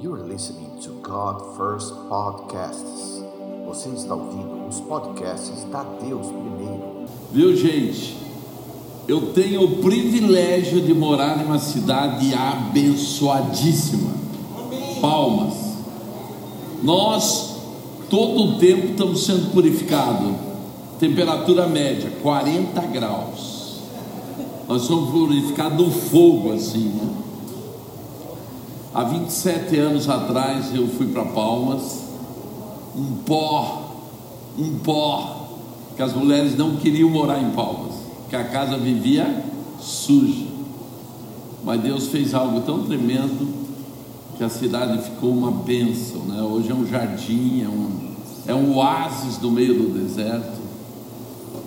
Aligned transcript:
You're 0.00 0.22
listening 0.22 0.78
to 0.82 0.90
God 1.02 1.56
First 1.56 1.92
Podcasts. 2.08 3.20
Você 3.66 3.88
está 3.88 4.14
ouvindo 4.14 4.68
os 4.68 4.78
podcasts 4.78 5.64
da 5.72 5.82
Deus 5.82 6.24
Primeiro. 6.28 7.06
Viu, 7.32 7.56
gente? 7.56 8.16
Eu 9.08 9.32
tenho 9.32 9.64
o 9.64 9.82
privilégio 9.82 10.80
de 10.82 10.94
morar 10.94 11.40
em 11.40 11.46
uma 11.46 11.58
cidade 11.58 12.32
abençoadíssima. 12.32 14.12
Palmas. 15.00 15.54
Nós, 16.80 17.56
todo 18.08 18.54
o 18.54 18.58
tempo, 18.58 18.92
estamos 18.92 19.24
sendo 19.24 19.50
purificados. 19.50 20.32
Temperatura 21.00 21.66
média, 21.66 22.12
40 22.22 22.80
graus. 22.82 23.80
Nós 24.68 24.82
somos 24.82 25.10
purificados 25.10 25.76
do 25.76 25.90
fogo, 25.90 26.52
assim, 26.52 26.84
né? 26.84 27.27
Há 28.98 29.04
27 29.04 29.78
anos 29.78 30.08
atrás 30.08 30.74
eu 30.74 30.88
fui 30.88 31.06
para 31.06 31.24
Palmas, 31.26 32.02
um 32.96 33.18
pó, 33.24 33.92
um 34.58 34.80
pó, 34.80 35.50
que 35.94 36.02
as 36.02 36.12
mulheres 36.14 36.58
não 36.58 36.74
queriam 36.74 37.08
morar 37.08 37.40
em 37.40 37.50
Palmas, 37.50 37.94
que 38.28 38.34
a 38.34 38.42
casa 38.42 38.76
vivia 38.76 39.44
suja. 39.80 40.46
Mas 41.62 41.80
Deus 41.80 42.08
fez 42.08 42.34
algo 42.34 42.62
tão 42.62 42.86
tremendo 42.86 43.48
que 44.36 44.42
a 44.42 44.48
cidade 44.48 45.00
ficou 45.00 45.30
uma 45.30 45.52
bênção, 45.52 46.22
né? 46.22 46.42
Hoje 46.42 46.72
é 46.72 46.74
um 46.74 46.84
jardim, 46.84 47.62
é 47.62 47.68
um, 47.68 48.14
é 48.48 48.54
um 48.56 48.76
oásis 48.78 49.38
no 49.38 49.52
meio 49.52 49.74
do 49.74 49.96
deserto. 49.96 50.58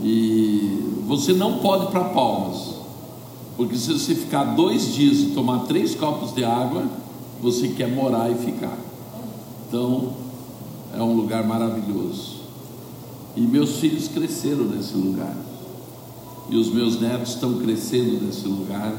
E 0.04 1.00
você 1.08 1.32
não 1.32 1.60
pode 1.60 1.86
ir 1.86 1.92
para 1.92 2.04
Palmas, 2.04 2.76
porque 3.56 3.78
se 3.78 3.94
você 3.94 4.16
ficar 4.16 4.44
dois 4.44 4.94
dias 4.94 5.20
e 5.20 5.26
tomar 5.28 5.60
três 5.60 5.96
copos 5.96 6.36
de 6.36 6.44
água, 6.44 7.00
você 7.42 7.70
quer 7.70 7.90
morar 7.90 8.30
e 8.30 8.36
ficar. 8.36 8.78
Então, 9.68 10.14
é 10.96 11.02
um 11.02 11.14
lugar 11.14 11.46
maravilhoso. 11.46 12.42
E 13.36 13.42
meus 13.42 13.78
filhos 13.78 14.08
cresceram 14.08 14.66
nesse 14.66 14.94
lugar. 14.96 15.36
E 16.50 16.56
os 16.56 16.72
meus 16.72 17.00
netos 17.00 17.30
estão 17.30 17.60
crescendo 17.60 18.26
nesse 18.26 18.48
lugar. 18.48 18.94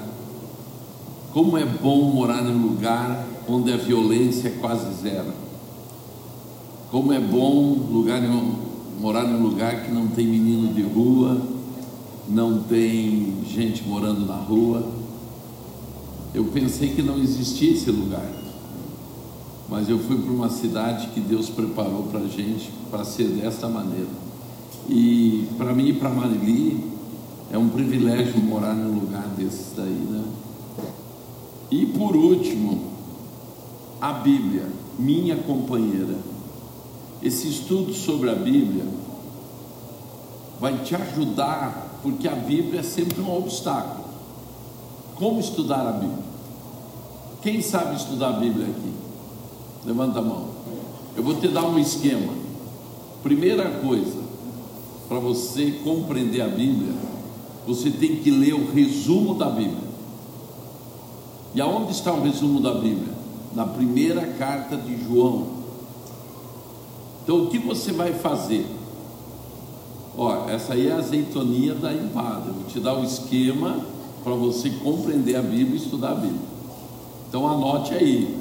Como 1.32 1.56
é 1.56 1.64
bom 1.64 2.10
morar 2.12 2.42
num 2.42 2.66
lugar 2.66 3.26
onde 3.48 3.72
a 3.72 3.76
violência 3.76 4.48
é 4.48 4.52
quase 4.60 4.92
zero. 5.02 5.32
Como 6.90 7.12
é 7.12 7.20
bom 7.20 7.74
lugar, 7.90 8.20
morar 9.00 9.24
num 9.24 9.42
lugar 9.42 9.84
que 9.84 9.92
não 9.92 10.08
tem 10.08 10.26
menino 10.26 10.72
de 10.74 10.82
rua, 10.82 11.40
não 12.28 12.62
tem 12.62 13.34
gente 13.46 13.86
morando 13.86 14.26
na 14.26 14.36
rua 14.36 15.01
eu 16.34 16.44
pensei 16.44 16.90
que 16.94 17.02
não 17.02 17.18
existia 17.18 17.72
esse 17.72 17.90
lugar, 17.90 18.26
mas 19.68 19.88
eu 19.88 19.98
fui 19.98 20.16
para 20.18 20.32
uma 20.32 20.48
cidade 20.48 21.08
que 21.08 21.20
Deus 21.20 21.50
preparou 21.50 22.04
para 22.04 22.20
a 22.20 22.28
gente 22.28 22.70
para 22.90 23.04
ser 23.04 23.28
dessa 23.28 23.68
maneira. 23.68 24.08
E 24.88 25.48
para 25.56 25.72
mim 25.74 25.88
e 25.88 25.92
para 25.92 26.08
Marili 26.08 26.90
é 27.50 27.58
um 27.58 27.68
privilégio 27.68 28.40
morar 28.40 28.74
num 28.74 28.98
lugar 29.00 29.26
desses 29.36 29.74
daí, 29.76 29.90
né? 29.90 30.24
E 31.70 31.86
por 31.86 32.16
último, 32.16 32.92
a 34.00 34.12
Bíblia, 34.12 34.66
minha 34.98 35.36
companheira. 35.36 36.16
Esse 37.22 37.48
estudo 37.48 37.94
sobre 37.94 38.30
a 38.30 38.34
Bíblia 38.34 38.84
vai 40.58 40.78
te 40.78 40.94
ajudar, 40.94 42.00
porque 42.02 42.26
a 42.26 42.34
Bíblia 42.34 42.80
é 42.80 42.82
sempre 42.82 43.20
um 43.20 43.36
obstáculo. 43.36 44.01
Como 45.22 45.38
estudar 45.38 45.86
a 45.86 45.92
Bíblia? 45.92 46.18
Quem 47.42 47.62
sabe 47.62 47.94
estudar 47.94 48.30
a 48.30 48.32
Bíblia 48.32 48.66
aqui? 48.66 48.92
Levanta 49.86 50.18
a 50.18 50.22
mão. 50.22 50.48
Eu 51.16 51.22
vou 51.22 51.36
te 51.36 51.46
dar 51.46 51.62
um 51.62 51.78
esquema. 51.78 52.34
Primeira 53.22 53.70
coisa, 53.78 54.18
para 55.08 55.20
você 55.20 55.78
compreender 55.84 56.40
a 56.40 56.48
Bíblia, 56.48 56.92
você 57.64 57.88
tem 57.88 58.16
que 58.16 58.32
ler 58.32 58.54
o 58.54 58.72
resumo 58.72 59.36
da 59.36 59.48
Bíblia. 59.48 59.92
E 61.54 61.60
aonde 61.60 61.92
está 61.92 62.12
o 62.12 62.22
resumo 62.24 62.60
da 62.60 62.74
Bíblia? 62.74 63.14
Na 63.54 63.64
primeira 63.64 64.26
carta 64.26 64.76
de 64.76 65.04
João. 65.04 65.46
Então 67.22 67.44
o 67.44 67.46
que 67.46 67.58
você 67.58 67.92
vai 67.92 68.12
fazer? 68.12 68.66
Ó, 70.18 70.48
essa 70.48 70.72
aí 70.72 70.88
é 70.88 70.92
a 70.92 70.96
azeitoninha 70.96 71.76
da 71.76 71.92
empada. 71.94 72.48
Eu 72.48 72.54
vou 72.54 72.64
te 72.64 72.80
dar 72.80 72.98
o 72.98 73.04
esquema 73.04 73.91
para 74.22 74.34
você 74.34 74.70
compreender 74.70 75.36
a 75.36 75.42
Bíblia 75.42 75.74
e 75.74 75.76
estudar 75.76 76.12
a 76.12 76.14
Bíblia. 76.14 76.40
Então 77.28 77.48
anote 77.48 77.94
aí. 77.94 78.36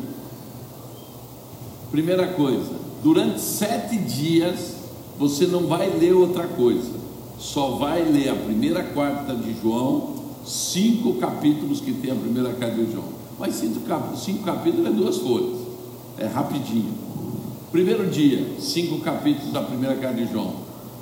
Primeira 1.92 2.28
coisa, 2.34 2.72
durante 3.04 3.40
sete 3.40 3.98
dias 3.98 4.76
você 5.18 5.46
não 5.46 5.68
vai 5.68 5.90
ler 5.90 6.14
outra 6.14 6.48
coisa, 6.48 6.92
só 7.38 7.72
vai 7.72 8.04
ler 8.04 8.30
a 8.30 8.36
primeira 8.36 8.84
quarta 8.84 9.36
de 9.36 9.54
João, 9.62 10.16
cinco 10.46 11.16
capítulos 11.16 11.80
que 11.80 11.94
tem 11.94 12.12
a 12.12 12.16
primeira 12.16 12.54
carta 12.54 12.76
de 12.76 12.92
João. 12.92 13.06
Mas 13.38 13.56
cinco, 13.56 13.80
cinco 14.18 14.44
capítulos 14.44 14.88
é 14.88 14.90
duas 14.90 15.18
folhas, 15.18 15.60
é 16.18 16.28
rapidinho. 16.28 16.94
Primeiro 17.72 18.10
dia, 18.10 18.56
cinco 18.60 19.00
capítulos 19.00 19.54
da 19.54 19.62
primeira 19.62 19.96
carta 19.96 20.24
de 20.24 20.32
João. 20.32 20.56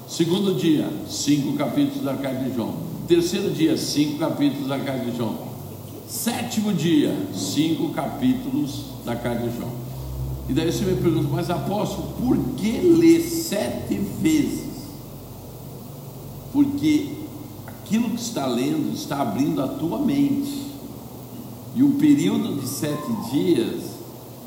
Segundo 0.08 0.54
dia, 0.56 0.88
cinco 1.08 1.54
capítulos 1.54 2.04
da 2.04 2.16
carta 2.16 2.44
de 2.44 2.56
João. 2.56 2.89
Terceiro 3.10 3.50
dia, 3.50 3.76
cinco 3.76 4.20
capítulos 4.20 4.68
da 4.68 4.78
carta 4.78 5.04
de 5.04 5.18
João. 5.18 5.36
Sétimo 6.08 6.72
dia, 6.72 7.12
cinco 7.34 7.90
capítulos 7.90 8.84
da 9.04 9.16
carta 9.16 9.48
de 9.48 9.58
João. 9.58 9.72
E 10.48 10.54
daí 10.54 10.72
você 10.72 10.86
me 10.86 10.96
pergunta, 10.96 11.28
mas 11.32 11.50
apóstolo, 11.50 12.14
por 12.20 12.38
que 12.56 12.70
ler 12.70 13.20
sete 13.22 13.96
vezes? 14.22 14.70
Porque 16.54 17.14
aquilo 17.66 18.12
que 18.12 18.22
está 18.22 18.46
lendo 18.46 18.94
está 18.94 19.24
abrindo 19.24 19.64
a 19.64 19.68
tua 19.68 19.98
mente. 19.98 20.68
E 21.76 21.82
o 21.82 21.94
período 21.94 22.62
de 22.62 22.68
sete 22.68 23.12
dias 23.32 23.86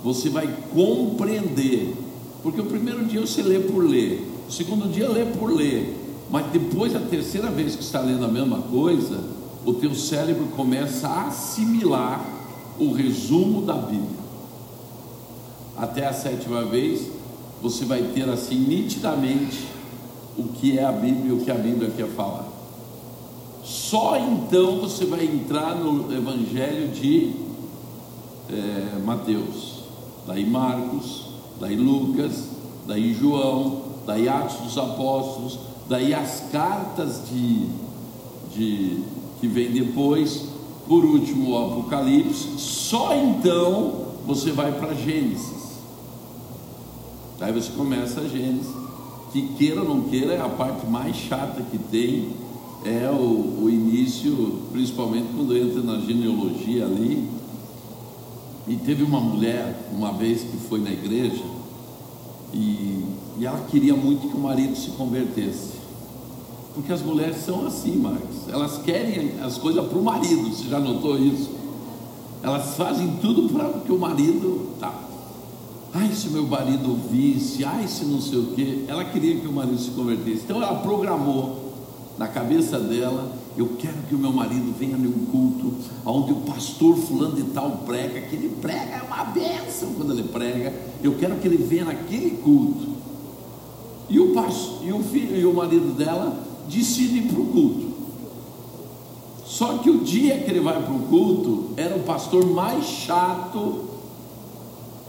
você 0.05 0.29
vai 0.29 0.49
compreender. 0.73 1.97
Porque 2.45 2.61
o 2.61 2.67
primeiro 2.67 3.05
dia 3.07 3.23
você 3.23 3.43
lê 3.43 3.59
por 3.59 3.85
ler, 3.85 4.25
o 4.49 4.53
segundo 4.53 4.89
dia 4.89 5.09
lê 5.09 5.25
por 5.25 5.53
ler, 5.53 6.02
mas 6.33 6.47
depois, 6.47 6.97
a 6.97 6.99
terceira 6.99 7.51
vez 7.51 7.77
que 7.77 7.83
está 7.83 8.01
lendo 8.01 8.25
a 8.25 8.29
mesma 8.29 8.63
coisa, 8.63 9.23
o 9.67 9.75
teu 9.75 9.95
cérebro 9.95 10.47
começa 10.57 11.07
a 11.07 11.27
assimilar 11.27 12.25
o 12.79 12.91
resumo 12.91 13.61
da 13.61 13.75
Bíblia. 13.75 14.23
Até 15.77 16.07
a 16.07 16.13
sétima 16.15 16.65
vez, 16.65 17.07
você 17.61 17.85
vai 17.85 18.03
ter 18.15 18.27
assim 18.31 18.57
nitidamente 18.57 19.69
o 20.39 20.45
que 20.45 20.79
é 20.79 20.85
a 20.85 20.91
Bíblia 20.91 21.27
e 21.27 21.33
o 21.33 21.45
que 21.45 21.51
a 21.51 21.55
Bíblia 21.55 21.91
quer 21.95 22.09
falar. 22.09 22.49
Só 23.63 24.17
então 24.17 24.81
você 24.81 25.05
vai 25.05 25.27
entrar 25.27 25.75
no 25.75 26.11
Evangelho 26.17 26.89
de 26.89 27.35
é, 28.49 28.99
Mateus, 29.05 29.83
daí 30.27 30.49
Marcos, 30.49 31.27
daí 31.61 31.77
Lucas, 31.77 32.49
daí 32.87 33.13
João, 33.13 33.83
daí 34.07 34.31
Atos 34.31 34.57
dos 34.63 34.79
Apóstolos, 34.79 35.72
daí 35.93 36.15
as 36.15 36.45
cartas 36.51 37.21
de, 37.29 37.67
de 38.57 39.03
que 39.39 39.47
vem 39.47 39.71
depois, 39.71 40.47
por 40.89 41.05
último 41.05 41.51
o 41.51 41.59
Apocalipse, 41.59 42.49
só 42.57 43.15
então 43.15 44.07
você 44.27 44.53
vai 44.53 44.73
para 44.73 44.95
Gênesis. 44.95 45.73
Aí 47.39 47.53
você 47.53 47.71
começa 47.73 48.23
a 48.23 48.27
Gênesis, 48.27 48.73
que 49.35 49.49
queira 49.49 49.83
ou 49.83 49.89
não 49.89 50.01
queira, 50.05 50.33
é 50.33 50.41
a 50.41 50.49
parte 50.49 50.87
mais 50.87 51.15
chata 51.15 51.61
que 51.71 51.77
tem, 51.77 52.31
é 52.87 53.11
o, 53.11 53.65
o 53.65 53.69
início, 53.69 54.61
principalmente 54.73 55.27
quando 55.37 55.55
entra 55.55 55.83
na 55.83 56.01
genealogia 56.01 56.87
ali. 56.87 57.29
E 58.67 58.77
teve 58.77 59.03
uma 59.03 59.21
mulher, 59.21 59.91
uma 59.93 60.13
vez 60.13 60.41
que 60.41 60.57
foi 60.57 60.81
na 60.81 60.91
igreja, 60.91 61.45
e, 62.55 63.05
e 63.39 63.45
ela 63.45 63.67
queria 63.71 63.95
muito 63.95 64.27
que 64.29 64.35
o 64.35 64.41
marido 64.41 64.75
se 64.75 64.91
convertesse. 64.93 65.82
Porque 66.75 66.93
as 66.93 67.03
mulheres 67.03 67.37
são 67.45 67.67
assim, 67.67 67.97
Marcos. 67.97 68.49
Elas 68.49 68.79
querem 68.79 69.41
as 69.43 69.59
coisas 69.59 69.87
para 69.87 69.99
o 69.99 70.03
marido. 70.03 70.49
Você 70.49 70.69
já 70.69 70.81
notou 70.81 71.19
isso? 71.19 71.51
Elas 72.43 72.77
fazem 72.77 73.19
tudo 73.21 73.53
para 73.53 73.69
que 73.81 73.93
o 73.93 73.99
marido. 73.99 74.71
Tá. 74.81 74.93
Ai, 75.95 76.11
se 76.13 76.29
meu 76.31 76.47
marido 76.47 76.91
ouvisse, 76.91 77.65
ai, 77.65 77.87
se 77.87 78.07
não 78.07 78.21
sei 78.21 78.39
o 78.39 78.47
quê. 78.55 78.85
Ela 78.89 79.05
queria 79.05 79.39
que 79.39 79.47
o 79.47 79.53
marido 79.53 79.79
se 79.79 79.91
convertesse. 79.91 80.43
Então 80.45 80.57
ela 80.57 80.77
programou 80.77 81.75
na 82.17 82.27
cabeça 82.27 82.79
dela: 82.79 83.31
eu 83.57 83.77
quero 83.79 83.99
que 84.09 84.15
o 84.15 84.19
meu 84.19 84.33
marido 84.33 84.75
venha 84.79 84.97
num 84.97 85.27
culto 85.27 85.75
onde 86.07 86.33
o 86.33 86.37
pastor 86.37 86.97
fulano 86.97 87.37
de 87.37 87.45
tal 87.51 87.83
prega, 87.85 88.23
que 88.23 88.35
ele 88.35 88.57
prega 88.61 88.97
é 88.97 89.03
uma 89.03 89.25
bênção 89.25 89.93
quando 89.95 90.13
ele 90.13 90.25
prega. 90.25 90.73
Eu 91.03 91.17
quero 91.17 91.37
que 91.37 91.47
ele 91.47 91.59
venha 91.59 91.85
naquele 91.85 92.31
culto. 92.43 92.93
E 94.09 94.19
o, 94.19 94.33
pastor, 94.33 94.85
e 94.85 94.93
o 94.93 95.03
filho 95.03 95.37
e 95.37 95.45
o 95.47 95.55
marido 95.55 95.95
dela 95.95 96.52
decide 96.69 97.19
ir 97.19 97.33
para 97.33 97.41
o 97.41 97.47
culto. 97.47 97.93
Só 99.45 99.79
que 99.79 99.91
o 99.91 99.99
dia 99.99 100.39
que 100.39 100.51
ele 100.51 100.61
vai 100.61 100.83
para 100.83 100.95
o 100.95 101.01
culto, 101.01 101.71
era 101.77 101.95
o 101.95 102.03
pastor 102.05 102.47
mais 102.47 102.85
chato 102.85 103.85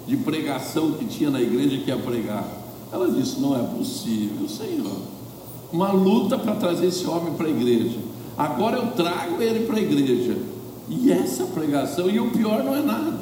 de 0.06 0.18
pregação 0.18 0.92
que 0.92 1.06
tinha 1.06 1.30
na 1.30 1.42
igreja 1.42 1.78
que 1.78 1.90
ia 1.90 1.98
pregar. 1.98 2.46
Ela 2.92 3.10
disse: 3.10 3.40
Não 3.40 3.56
é 3.56 3.64
possível, 3.64 4.48
Senhor. 4.50 4.98
Uma 5.72 5.92
luta 5.92 6.38
para 6.38 6.56
trazer 6.56 6.88
esse 6.88 7.08
homem 7.08 7.34
para 7.34 7.48
a 7.48 7.50
igreja. 7.50 7.98
Agora 8.38 8.78
eu 8.78 8.92
trago 8.92 9.42
ele 9.42 9.66
para 9.66 9.78
a 9.78 9.82
igreja. 9.82 10.38
E 10.90 11.12
essa 11.12 11.46
pregação, 11.46 12.10
e 12.10 12.20
o 12.20 12.30
pior 12.32 12.64
não 12.64 12.76
é 12.76 12.82
nada. 12.82 13.20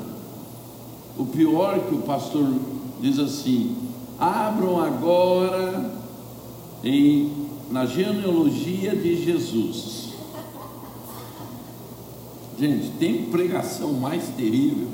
O 1.17 1.25
pior 1.25 1.79
que 1.87 1.93
o 1.93 1.99
pastor 1.99 2.51
diz 2.99 3.19
assim: 3.19 3.75
abram 4.19 4.81
agora 4.81 5.91
em, 6.83 7.31
na 7.71 7.85
genealogia 7.85 8.95
de 8.95 9.23
Jesus. 9.23 10.09
Gente, 12.59 12.91
tem 12.99 13.23
pregação 13.23 13.93
mais 13.93 14.27
terrível. 14.35 14.87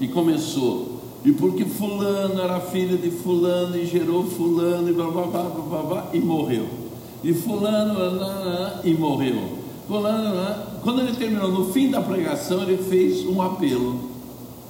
E 0.00 0.08
começou. 0.08 1.00
E 1.24 1.32
porque 1.32 1.64
fulano 1.64 2.40
era 2.40 2.58
filho 2.60 2.98
de 2.98 3.10
fulano 3.10 3.76
e 3.76 3.86
gerou 3.86 4.24
fulano 4.24 4.88
e 4.88 4.92
blá 4.92 5.10
blá 5.10 5.26
blá 5.26 5.42
blá 5.44 5.82
blá, 5.82 6.10
e 6.12 6.18
morreu. 6.18 6.66
E 7.22 7.32
fulano 7.32 7.94
blá, 7.94 8.10
blá, 8.10 8.42
blá, 8.42 8.80
e 8.84 8.92
morreu. 8.92 9.58
Fulano, 9.86 10.30
blá, 10.32 10.74
quando 10.82 11.00
ele 11.00 11.12
terminou, 11.12 11.50
no 11.50 11.72
fim 11.72 11.90
da 11.90 12.00
pregação, 12.00 12.62
ele 12.62 12.82
fez 12.82 13.24
um 13.26 13.40
apelo. 13.40 14.00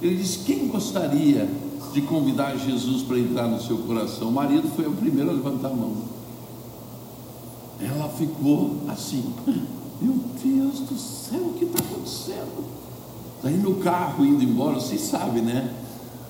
Ele 0.01 0.15
disse: 0.15 0.39
Quem 0.39 0.67
gostaria 0.67 1.49
de 1.93 2.01
convidar 2.01 2.55
Jesus 2.57 3.01
para 3.03 3.17
entrar 3.17 3.47
no 3.47 3.61
seu 3.61 3.77
coração? 3.79 4.29
O 4.29 4.31
marido 4.31 4.69
foi 4.75 4.85
o 4.85 4.91
primeiro 4.91 5.31
a 5.31 5.33
levantar 5.33 5.69
a 5.69 5.73
mão. 5.73 6.14
Ela 7.79 8.09
ficou 8.09 8.77
assim: 8.87 9.33
Meu 10.01 10.15
Deus 10.43 10.79
do 10.81 10.97
céu, 10.97 11.41
o 11.41 11.53
que 11.53 11.65
está 11.65 11.83
acontecendo? 11.83 12.65
Daí 13.43 13.57
no 13.57 13.75
carro 13.75 14.25
indo 14.25 14.43
embora, 14.43 14.75
vocês 14.75 15.01
sabem, 15.01 15.41
né? 15.41 15.73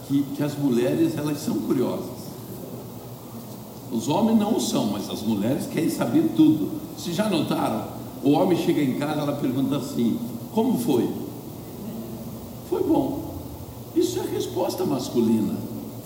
Que, 0.08 0.24
que 0.36 0.44
as 0.44 0.58
mulheres 0.58 1.18
elas 1.18 1.40
são 1.40 1.56
curiosas. 1.60 2.26
Os 3.92 4.08
homens 4.08 4.38
não 4.38 4.60
são, 4.60 4.88
mas 4.88 5.10
as 5.10 5.22
mulheres 5.22 5.68
querem 5.68 5.90
saber 5.90 6.32
tudo. 6.36 6.72
Vocês 6.98 7.16
já 7.16 7.30
notaram? 7.30 7.88
O 8.24 8.32
homem 8.32 8.58
chega 8.58 8.82
em 8.82 8.96
casa, 8.96 9.22
ela 9.22 9.34
pergunta 9.34 9.78
assim: 9.78 10.20
Como 10.54 10.80
foi? 10.80 11.10
Foi 12.70 12.84
bom. 12.84 13.36
Isso 13.96 14.20
é 14.20 14.24
resposta 14.24 14.84
masculina. 14.84 15.56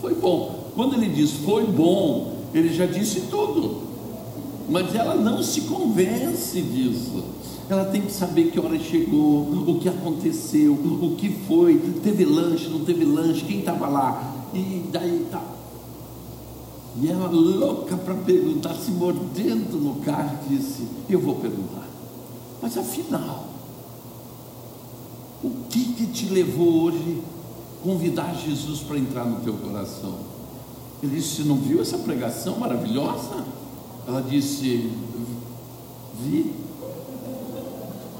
Foi 0.01 0.13
bom. 0.13 0.71
Quando 0.75 0.95
ele 0.95 1.09
diz 1.09 1.31
foi 1.31 1.65
bom, 1.65 2.33
ele 2.53 2.73
já 2.73 2.85
disse 2.85 3.21
tudo. 3.21 3.88
Mas 4.69 4.93
ela 4.93 5.15
não 5.15 5.41
se 5.41 5.61
convence 5.61 6.61
disso. 6.61 7.23
Ela 7.69 7.85
tem 7.85 8.01
que 8.01 8.11
saber 8.11 8.51
que 8.51 8.59
hora 8.59 8.79
chegou, 8.79 9.41
o 9.41 9.79
que 9.79 9.89
aconteceu, 9.89 10.73
o 10.73 11.15
que 11.15 11.29
foi, 11.47 11.77
teve 12.03 12.25
lanche, 12.25 12.67
não 12.67 12.83
teve 12.83 13.05
lanche, 13.05 13.45
quem 13.45 13.59
estava 13.59 13.87
lá. 13.87 14.35
E 14.53 14.83
daí 14.91 15.27
tá. 15.31 15.43
E 17.01 17.07
ela 17.07 17.29
louca 17.29 17.95
para 17.95 18.15
perguntar, 18.15 18.73
se 18.73 18.91
mordendo 18.91 19.77
no 19.77 19.95
carro, 20.01 20.37
disse: 20.49 20.87
Eu 21.09 21.19
vou 21.19 21.35
perguntar. 21.35 21.87
Mas 22.61 22.77
afinal, 22.77 23.47
o 25.43 25.49
que 25.69 25.93
que 25.93 26.07
te 26.07 26.25
levou 26.25 26.83
hoje 26.83 27.21
convidar 27.83 28.35
Jesus 28.35 28.79
para 28.79 28.97
entrar 28.97 29.25
no 29.25 29.39
teu 29.41 29.53
coração? 29.53 30.15
Ele 31.01 31.15
disse: 31.15 31.43
não 31.43 31.55
viu 31.55 31.81
essa 31.81 31.97
pregação 31.99 32.57
maravilhosa? 32.57 33.45
Ela 34.09 34.21
disse: 34.23 34.89
Vi. 36.19 36.51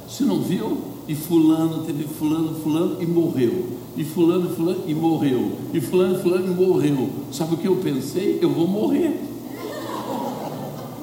Você 0.07 0.23
não 0.23 0.39
viu? 0.39 0.77
E 1.07 1.15
fulano 1.15 1.83
teve 1.83 2.03
fulano, 2.03 2.53
fulano 2.59 3.01
e 3.01 3.07
morreu. 3.07 3.65
E 3.97 4.03
fulano, 4.03 4.55
fulano 4.55 4.83
e 4.85 4.93
morreu. 4.93 5.51
E 5.73 5.81
fulano, 5.81 6.19
fulano 6.19 6.45
e 6.45 6.55
morreu. 6.55 7.09
Sabe 7.31 7.55
o 7.55 7.57
que 7.57 7.67
eu 7.67 7.77
pensei? 7.77 8.37
Eu 8.39 8.51
vou 8.51 8.67
morrer. 8.67 9.19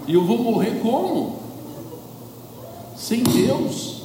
E 0.07 0.15
eu 0.15 0.25
vou 0.25 0.39
morrer 0.39 0.81
como? 0.81 1.41
Sem 2.97 3.25
Deus. 3.25 4.03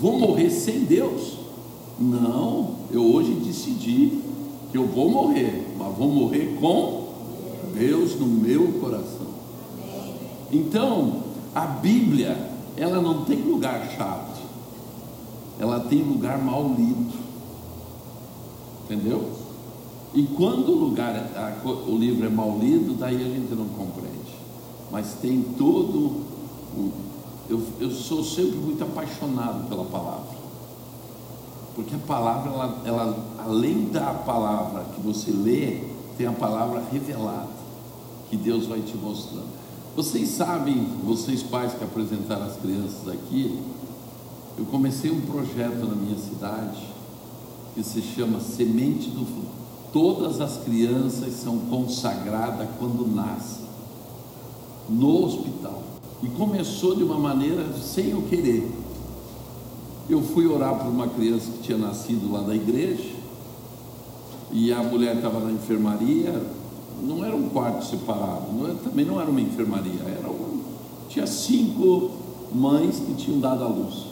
Vou 0.00 0.16
morrer 0.16 0.48
sem 0.48 0.84
Deus? 0.84 1.38
Não, 1.98 2.76
eu 2.92 3.02
hoje 3.02 3.32
decidi 3.32 4.20
que 4.70 4.78
eu 4.78 4.86
vou 4.86 5.10
morrer, 5.10 5.66
mas 5.76 5.96
vou 5.96 6.08
morrer 6.08 6.56
com 6.60 7.08
Deus 7.76 8.14
no 8.18 8.26
meu 8.26 8.68
coração. 8.80 9.23
Então, 10.54 11.22
a 11.52 11.66
Bíblia, 11.66 12.50
ela 12.76 13.02
não 13.02 13.24
tem 13.24 13.42
lugar 13.42 13.90
chato, 13.96 14.40
ela 15.58 15.80
tem 15.80 16.02
lugar 16.02 16.38
mal 16.38 16.68
lido, 16.68 17.12
entendeu? 18.84 19.32
E 20.14 20.22
quando 20.22 20.68
o 20.68 20.78
lugar, 20.78 21.12
a, 21.12 21.68
o 21.68 21.98
livro 21.98 22.24
é 22.24 22.30
mal 22.30 22.56
lido, 22.58 22.94
daí 22.94 23.16
a 23.16 23.28
gente 23.28 23.52
não 23.52 23.66
compreende. 23.66 24.14
Mas 24.92 25.14
tem 25.14 25.42
todo 25.58 26.24
eu, 27.48 27.62
eu 27.80 27.90
sou 27.90 28.22
sempre 28.22 28.56
muito 28.56 28.82
apaixonado 28.82 29.68
pela 29.68 29.84
palavra. 29.84 30.44
Porque 31.74 31.94
a 31.94 31.98
palavra, 31.98 32.50
ela, 32.52 32.82
ela, 32.84 33.26
além 33.38 33.86
da 33.86 34.14
palavra 34.14 34.84
que 34.94 35.00
você 35.00 35.30
lê, 35.30 35.80
tem 36.16 36.26
a 36.26 36.32
palavra 36.32 36.82
revelada, 36.92 37.48
que 38.30 38.36
Deus 38.36 38.66
vai 38.66 38.80
te 38.80 38.96
mostrando. 38.96 39.63
Vocês 39.96 40.30
sabem, 40.30 40.88
vocês 41.04 41.40
pais 41.40 41.72
que 41.72 41.84
apresentaram 41.84 42.46
as 42.46 42.56
crianças 42.56 43.06
aqui, 43.06 43.60
eu 44.58 44.64
comecei 44.64 45.08
um 45.08 45.20
projeto 45.20 45.86
na 45.86 45.94
minha 45.94 46.18
cidade 46.18 46.84
que 47.74 47.82
se 47.84 48.02
chama 48.02 48.40
Semente 48.40 49.08
do 49.10 49.24
Futuro. 49.24 49.54
Todas 49.92 50.40
as 50.40 50.56
crianças 50.64 51.34
são 51.34 51.58
consagradas 51.58 52.68
quando 52.76 53.06
nascem 53.06 53.64
no 54.88 55.26
hospital. 55.26 55.80
E 56.24 56.28
começou 56.28 56.96
de 56.96 57.04
uma 57.04 57.18
maneira 57.18 57.64
sem 57.74 58.10
eu 58.10 58.22
querer. 58.22 58.68
Eu 60.10 60.20
fui 60.20 60.48
orar 60.48 60.76
por 60.76 60.88
uma 60.88 61.06
criança 61.06 61.52
que 61.52 61.62
tinha 61.62 61.78
nascido 61.78 62.32
lá 62.32 62.40
da 62.40 62.54
igreja, 62.54 63.14
e 64.50 64.72
a 64.72 64.82
mulher 64.82 65.16
estava 65.16 65.38
na 65.38 65.52
enfermaria, 65.52 66.42
não 67.02 67.24
era 67.24 67.34
um 67.34 67.48
quarto 67.48 67.84
separado, 67.84 68.52
não 68.52 68.66
era, 68.66 68.74
também 68.76 69.04
não 69.04 69.20
era 69.20 69.30
uma 69.30 69.40
enfermaria, 69.40 70.00
era 70.02 70.28
um, 70.28 70.62
tinha 71.08 71.26
cinco 71.26 72.10
mães 72.52 73.00
que 73.00 73.14
tinham 73.14 73.40
dado 73.40 73.64
a 73.64 73.68
luz. 73.68 74.06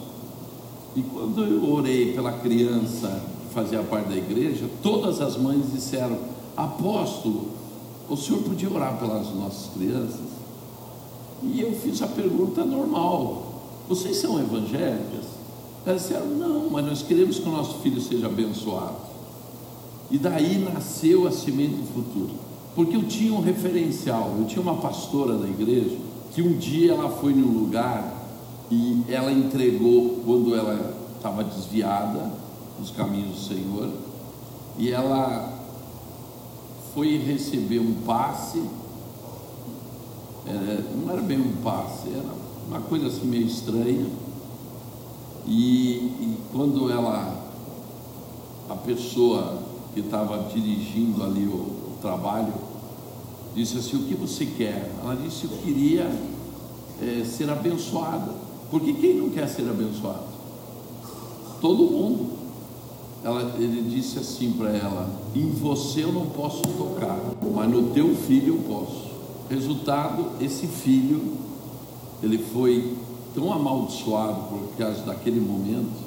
E 0.95 1.01
quando 1.01 1.43
eu 1.43 1.73
orei 1.73 2.13
pela 2.13 2.33
criança 2.33 3.23
que 3.41 3.53
fazia 3.53 3.81
parte 3.81 4.09
da 4.09 4.15
igreja, 4.15 4.69
todas 4.81 5.21
as 5.21 5.37
mães 5.37 5.71
disseram: 5.71 6.17
Apóstolo, 6.55 7.47
o 8.09 8.15
senhor 8.15 8.43
podia 8.43 8.69
orar 8.69 8.99
pelas 8.99 9.33
nossas 9.33 9.73
crianças? 9.73 10.33
E 11.41 11.59
eu 11.61 11.73
fiz 11.73 12.01
a 12.01 12.07
pergunta 12.07 12.63
normal: 12.63 13.61
Vocês 13.89 14.17
são 14.17 14.39
evangélicas? 14.39 15.25
Elas 15.85 16.03
disseram: 16.03 16.27
Não, 16.27 16.69
mas 16.69 16.85
nós 16.85 17.01
queremos 17.01 17.39
que 17.39 17.49
o 17.49 17.51
nosso 17.51 17.79
filho 17.79 17.99
seja 17.99 18.27
abençoado. 18.27 18.97
E 20.11 20.17
daí 20.17 20.59
nasceu 20.59 21.27
a 21.27 21.31
semente 21.31 21.75
do 21.75 21.87
futuro. 21.93 22.52
Porque 22.75 22.95
eu 22.95 23.03
tinha 23.03 23.33
um 23.33 23.41
referencial, 23.41 24.35
eu 24.39 24.45
tinha 24.45 24.61
uma 24.61 24.75
pastora 24.77 25.37
da 25.37 25.47
igreja 25.47 25.97
que 26.33 26.41
um 26.41 26.57
dia 26.57 26.93
ela 26.93 27.09
foi 27.09 27.33
num 27.33 27.59
lugar 27.59 28.11
e 28.71 29.03
ela 29.07 29.31
entregou 29.31 30.21
quando 30.25 30.55
ela 30.55 30.95
estava 31.15 31.43
desviada 31.43 32.31
dos 32.79 32.89
caminhos 32.89 33.35
do 33.35 33.39
Senhor 33.47 33.89
e 34.79 34.91
ela 34.91 35.53
foi 36.95 37.17
receber 37.17 37.79
um 37.79 37.93
passe 38.05 38.61
era, 40.45 40.83
não 40.95 41.11
era 41.11 41.21
bem 41.21 41.39
um 41.39 41.55
passe, 41.63 42.09
era 42.09 42.33
uma 42.67 42.81
coisa 42.81 43.07
assim 43.07 43.25
meio 43.25 43.47
estranha. 43.47 44.07
E, 45.45 45.95
e 45.95 46.37
quando 46.51 46.91
ela, 46.91 47.49
a 48.69 48.75
pessoa 48.75 49.59
que 49.93 50.01
estava 50.01 50.49
dirigindo 50.53 51.23
ali 51.23 51.45
o, 51.45 51.82
trabalho, 52.03 52.53
disse 53.55 53.77
assim: 53.77 53.95
O 53.95 54.03
que 54.03 54.13
você 54.13 54.45
quer? 54.45 54.91
Ela 55.01 55.15
disse: 55.15 55.45
Eu 55.45 55.51
queria 55.63 56.11
é, 57.01 57.23
ser 57.23 57.49
abençoada. 57.49 58.43
Porque 58.69 58.93
quem 58.93 59.15
não 59.15 59.29
quer 59.29 59.47
ser 59.47 59.67
abençoado? 59.69 60.25
Todo 61.61 61.83
mundo. 61.85 62.43
Ela, 63.23 63.55
ele 63.57 63.89
disse 63.89 64.19
assim 64.19 64.51
para 64.51 64.69
ela: 64.69 65.09
Em 65.33 65.49
você 65.49 66.03
eu 66.03 66.11
não 66.11 66.25
posso 66.27 66.61
tocar, 66.61 67.17
mas 67.53 67.71
no 67.71 67.91
teu 67.91 68.13
filho 68.15 68.55
eu 68.55 68.61
posso. 68.67 69.13
Resultado, 69.49 70.31
esse 70.41 70.67
filho, 70.67 71.37
ele 72.21 72.37
foi 72.37 72.97
tão 73.33 73.51
amaldiçoado 73.51 74.49
por 74.49 74.77
causa 74.77 75.03
daquele 75.03 75.39
momento, 75.39 76.03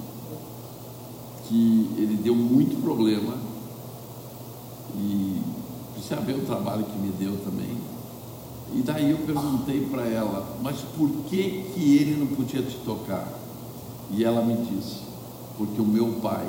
que 1.49 1.91
ele 1.97 2.19
deu 2.23 2.35
muito 2.35 2.83
problema, 2.83 3.35
e 4.95 5.41
precisa 5.97 6.21
ver 6.21 6.37
o 6.37 6.45
trabalho 6.45 6.85
que 6.85 6.99
me 6.99 7.09
deu 7.09 7.37
também. 7.39 7.77
E 8.75 8.83
daí 8.83 9.11
eu 9.11 9.19
perguntei 9.19 9.87
para 9.87 10.07
ela, 10.07 10.57
mas 10.63 10.77
por 10.97 11.09
que, 11.29 11.71
que 11.75 11.97
ele 11.97 12.17
não 12.17 12.27
podia 12.27 12.63
te 12.63 12.77
tocar? 12.79 13.27
E 14.11 14.23
ela 14.23 14.45
me 14.45 14.55
disse, 14.67 15.01
porque 15.57 15.81
o 15.81 15.87
meu 15.87 16.21
pai, 16.21 16.47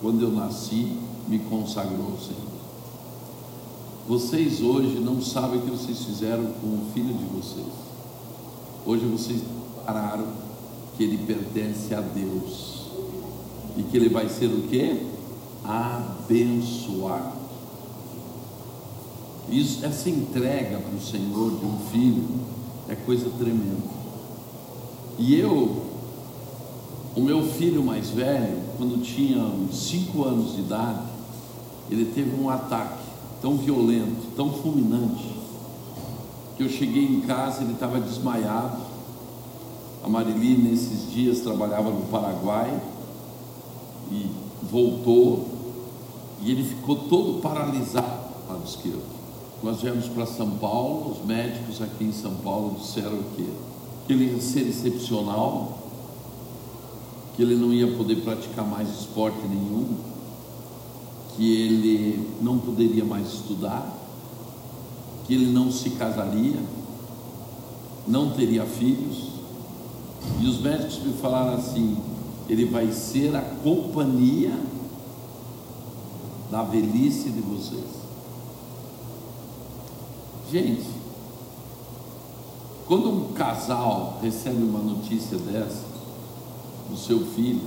quando 0.00 0.22
eu 0.22 0.30
nasci, 0.30 0.98
me 1.26 1.38
consagrou 1.38 2.12
ao 2.12 2.18
Senhor. 2.18 2.50
Vocês 4.06 4.60
hoje 4.60 4.98
não 5.00 5.22
sabem 5.22 5.60
o 5.60 5.62
que 5.62 5.70
vocês 5.70 6.04
fizeram 6.04 6.44
com 6.44 6.66
o 6.66 6.90
filho 6.92 7.14
de 7.14 7.24
vocês. 7.24 7.72
Hoje 8.84 9.04
vocês 9.06 9.42
pararam 9.86 10.26
que 10.96 11.04
ele 11.04 11.18
pertence 11.18 11.94
a 11.94 12.00
Deus 12.00 12.86
e 13.76 13.82
que 13.84 13.96
ele 13.96 14.08
vai 14.08 14.28
ser 14.28 14.46
o 14.46 14.62
que? 14.62 15.06
Abençoado. 15.64 17.39
Isso, 19.48 19.84
essa 19.84 20.08
entrega 20.08 20.78
para 20.78 20.96
o 20.96 21.00
Senhor 21.00 21.58
de 21.58 21.64
um 21.64 21.78
filho 21.90 22.24
é 22.88 22.94
coisa 22.94 23.28
tremenda. 23.38 24.00
E 25.18 25.34
eu, 25.34 25.82
o 27.16 27.20
meu 27.20 27.42
filho 27.42 27.82
mais 27.82 28.10
velho, 28.10 28.60
quando 28.76 29.02
tinha 29.02 29.42
uns 29.42 29.88
5 29.88 30.24
anos 30.24 30.54
de 30.54 30.60
idade, 30.60 31.02
ele 31.90 32.04
teve 32.06 32.40
um 32.40 32.48
ataque 32.48 33.02
tão 33.42 33.56
violento, 33.56 34.34
tão 34.36 34.52
fulminante, 34.52 35.28
que 36.56 36.62
eu 36.62 36.68
cheguei 36.68 37.04
em 37.04 37.20
casa, 37.22 37.62
ele 37.62 37.72
estava 37.72 38.00
desmaiado. 38.00 38.78
A 40.04 40.08
Marili, 40.08 40.56
nesses 40.56 41.10
dias, 41.10 41.40
trabalhava 41.40 41.90
no 41.90 42.02
Paraguai 42.06 42.80
e 44.10 44.26
voltou, 44.62 45.48
e 46.42 46.50
ele 46.50 46.64
ficou 46.64 46.96
todo 46.96 47.40
paralisado 47.40 48.20
lado 48.60 48.66
esquerdo. 48.66 49.19
Nós 49.62 49.82
viemos 49.82 50.08
para 50.08 50.24
São 50.24 50.52
Paulo, 50.52 51.12
os 51.12 51.26
médicos 51.26 51.82
aqui 51.82 52.04
em 52.04 52.12
São 52.12 52.34
Paulo 52.36 52.78
disseram 52.80 53.18
que 53.36 53.46
ele 54.08 54.32
ia 54.32 54.40
ser 54.40 54.66
excepcional, 54.66 55.78
que 57.36 57.42
ele 57.42 57.56
não 57.56 57.70
ia 57.70 57.94
poder 57.94 58.16
praticar 58.22 58.66
mais 58.66 58.88
esporte 58.88 59.46
nenhum, 59.46 59.96
que 61.36 61.56
ele 61.56 62.28
não 62.40 62.58
poderia 62.58 63.04
mais 63.04 63.34
estudar, 63.34 63.98
que 65.26 65.34
ele 65.34 65.52
não 65.52 65.70
se 65.70 65.90
casaria, 65.90 66.58
não 68.08 68.30
teria 68.30 68.64
filhos. 68.64 69.28
E 70.40 70.46
os 70.46 70.58
médicos 70.58 71.00
me 71.04 71.12
falaram 71.14 71.54
assim: 71.54 71.98
ele 72.48 72.64
vai 72.64 72.90
ser 72.92 73.36
a 73.36 73.42
companhia 73.42 74.58
da 76.50 76.62
velhice 76.62 77.28
de 77.28 77.40
vocês. 77.42 77.99
Gente, 80.50 80.82
quando 82.88 83.08
um 83.08 83.32
casal 83.34 84.18
recebe 84.20 84.60
uma 84.64 84.80
notícia 84.80 85.38
dessa, 85.38 85.84
do 86.90 86.96
seu 86.96 87.20
filho, 87.20 87.60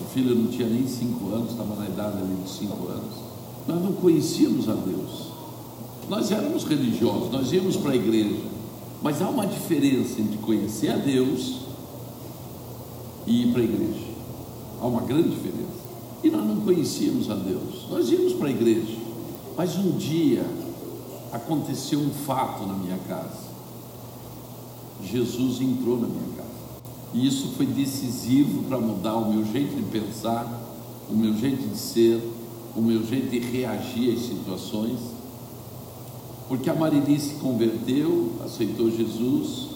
o 0.00 0.04
filho 0.12 0.34
não 0.34 0.50
tinha 0.50 0.68
nem 0.68 0.88
cinco 0.88 1.32
anos, 1.32 1.52
estava 1.52 1.76
na 1.76 1.86
idade 1.86 2.18
ali 2.18 2.34
de 2.42 2.50
cinco 2.50 2.88
anos, 2.88 3.14
nós 3.68 3.80
não 3.80 3.92
conhecíamos 3.92 4.68
a 4.68 4.72
Deus. 4.72 5.26
Nós 6.08 6.32
éramos 6.32 6.64
religiosos, 6.64 7.30
nós 7.30 7.52
íamos 7.52 7.76
para 7.76 7.92
a 7.92 7.96
igreja, 7.96 8.42
mas 9.00 9.22
há 9.22 9.28
uma 9.28 9.46
diferença 9.46 10.20
entre 10.20 10.38
conhecer 10.38 10.88
a 10.88 10.96
Deus 10.96 11.60
e 13.24 13.42
ir 13.42 13.52
para 13.52 13.60
a 13.60 13.64
igreja. 13.64 14.06
Há 14.80 14.86
uma 14.86 15.02
grande 15.02 15.28
diferença. 15.28 15.86
E 16.24 16.28
nós 16.30 16.44
não 16.44 16.56
conhecíamos 16.56 17.30
a 17.30 17.34
Deus, 17.34 17.86
nós 17.88 18.10
íamos 18.10 18.32
para 18.32 18.48
a 18.48 18.50
igreja, 18.50 18.96
mas 19.56 19.76
um 19.76 19.92
dia 19.92 20.44
aconteceu 21.36 22.00
um 22.00 22.10
fato 22.10 22.66
na 22.66 22.74
minha 22.74 22.98
casa. 23.06 23.46
Jesus 25.02 25.60
entrou 25.60 26.00
na 26.00 26.08
minha 26.08 26.36
casa. 26.36 26.46
E 27.14 27.26
isso 27.26 27.48
foi 27.56 27.66
decisivo 27.66 28.64
para 28.64 28.78
mudar 28.78 29.14
o 29.14 29.32
meu 29.32 29.44
jeito 29.44 29.76
de 29.76 29.82
pensar, 29.82 30.46
o 31.08 31.14
meu 31.14 31.34
jeito 31.34 31.68
de 31.68 31.78
ser, 31.78 32.20
o 32.74 32.80
meu 32.80 33.06
jeito 33.06 33.30
de 33.30 33.38
reagir 33.38 34.14
às 34.14 34.26
situações. 34.26 34.98
Porque 36.48 36.70
a 36.70 36.74
Marili 36.74 37.18
se 37.20 37.34
converteu, 37.34 38.32
aceitou 38.44 38.90
Jesus. 38.90 39.68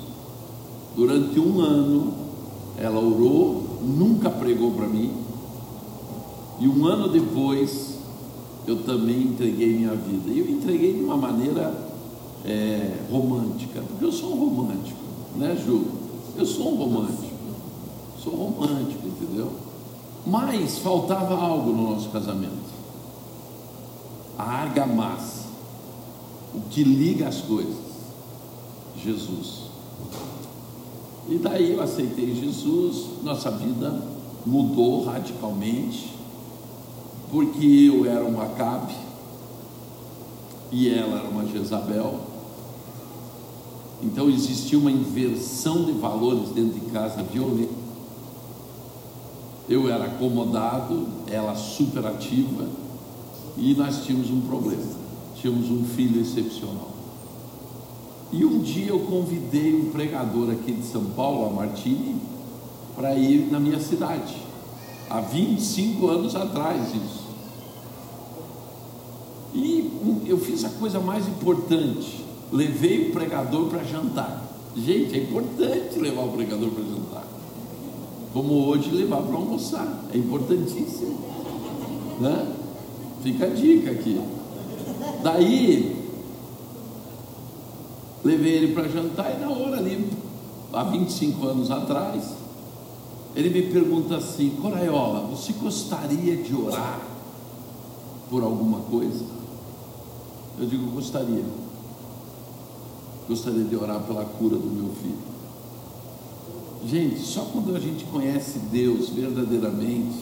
Durante 0.96 1.38
um 1.38 1.60
ano, 1.60 2.12
ela 2.76 3.00
orou, 3.00 3.80
nunca 3.82 4.30
pregou 4.30 4.72
para 4.72 4.86
mim. 4.86 5.12
E 6.58 6.68
um 6.68 6.86
ano 6.86 7.08
depois, 7.08 7.99
eu 8.66 8.82
também 8.82 9.22
entreguei 9.22 9.74
minha 9.74 9.94
vida. 9.94 10.30
E 10.30 10.38
eu 10.38 10.48
entreguei 10.48 10.94
de 10.94 11.02
uma 11.02 11.16
maneira 11.16 11.72
é, 12.44 12.96
romântica, 13.10 13.82
porque 13.82 14.04
eu 14.04 14.12
sou 14.12 14.34
um 14.34 14.38
romântico, 14.38 15.00
né, 15.36 15.56
Ju? 15.64 15.86
Eu 16.36 16.46
sou 16.46 16.72
um 16.72 16.76
romântico, 16.76 17.34
sou 18.22 18.34
romântico, 18.34 19.06
entendeu? 19.06 19.50
Mas 20.26 20.78
faltava 20.78 21.34
algo 21.34 21.72
no 21.72 21.92
nosso 21.92 22.10
casamento: 22.10 22.70
a 24.38 24.42
argamassa, 24.42 25.46
o 26.54 26.60
que 26.70 26.84
liga 26.84 27.28
as 27.28 27.40
coisas, 27.40 27.76
Jesus. 29.02 29.70
E 31.28 31.38
daí 31.38 31.72
eu 31.72 31.82
aceitei 31.82 32.34
Jesus, 32.34 33.22
nossa 33.22 33.50
vida 33.50 34.02
mudou 34.44 35.04
radicalmente 35.04 36.09
porque 37.30 37.64
eu 37.66 38.04
era 38.04 38.24
um 38.24 38.40
Acabe 38.40 38.94
e 40.72 40.88
ela 40.88 41.18
era 41.18 41.28
uma 41.28 41.46
Jezabel. 41.46 42.20
Então 44.02 44.28
existia 44.28 44.78
uma 44.78 44.90
inversão 44.90 45.84
de 45.84 45.92
valores 45.92 46.50
dentro 46.50 46.80
de 46.80 46.90
casa 46.90 47.22
violenta. 47.22 47.80
Eu 49.68 49.88
era 49.88 50.06
acomodado, 50.06 51.06
ela 51.28 51.54
superativa 51.54 52.66
e 53.56 53.74
nós 53.74 54.04
tínhamos 54.04 54.30
um 54.30 54.40
problema. 54.40 55.00
Tínhamos 55.36 55.70
um 55.70 55.84
filho 55.84 56.20
excepcional. 56.20 56.90
E 58.32 58.44
um 58.44 58.60
dia 58.60 58.88
eu 58.88 59.00
convidei 59.00 59.74
um 59.74 59.90
pregador 59.90 60.50
aqui 60.50 60.72
de 60.72 60.84
São 60.84 61.04
Paulo, 61.16 61.46
a 61.46 61.50
Martini, 61.50 62.16
para 62.94 63.14
ir 63.16 63.50
na 63.50 63.58
minha 63.58 63.80
cidade. 63.80 64.49
Há 65.10 65.20
25 65.20 66.06
anos 66.06 66.36
atrás 66.36 66.94
isso. 66.94 67.30
E 69.52 69.90
eu 70.26 70.38
fiz 70.38 70.64
a 70.64 70.68
coisa 70.68 71.00
mais 71.00 71.26
importante: 71.26 72.24
levei 72.52 73.08
o 73.08 73.12
pregador 73.12 73.68
para 73.68 73.82
jantar. 73.82 74.40
Gente, 74.76 75.18
é 75.18 75.22
importante 75.24 75.98
levar 75.98 76.22
o 76.22 76.28
pregador 76.28 76.70
para 76.70 76.84
jantar. 76.84 77.24
Como 78.32 78.68
hoje 78.68 78.90
levar 78.92 79.22
para 79.22 79.34
almoçar. 79.34 80.04
É 80.14 80.16
importantíssimo. 80.16 81.18
Né? 82.20 82.54
Fica 83.24 83.46
a 83.46 83.48
dica 83.48 83.90
aqui. 83.90 84.20
Daí, 85.24 85.96
levei 88.24 88.52
ele 88.52 88.74
para 88.74 88.88
jantar 88.88 89.34
e 89.36 89.40
na 89.40 89.50
hora 89.50 89.78
ali, 89.78 90.08
há 90.72 90.84
25 90.84 91.46
anos 91.46 91.70
atrás, 91.70 92.39
ele 93.34 93.50
me 93.50 93.72
pergunta 93.72 94.16
assim: 94.16 94.50
Coraiola, 94.60 95.26
você 95.26 95.52
gostaria 95.52 96.36
de 96.36 96.54
orar 96.54 97.00
por 98.28 98.42
alguma 98.42 98.80
coisa? 98.80 99.24
Eu 100.58 100.66
digo, 100.66 100.90
gostaria. 100.90 101.44
Gostaria 103.28 103.64
de 103.64 103.76
orar 103.76 104.00
pela 104.02 104.24
cura 104.24 104.56
do 104.56 104.66
meu 104.66 104.92
filho. 104.94 105.30
Gente, 106.86 107.20
só 107.20 107.42
quando 107.42 107.76
a 107.76 107.80
gente 107.80 108.04
conhece 108.06 108.58
Deus 108.58 109.10
verdadeiramente 109.10 110.18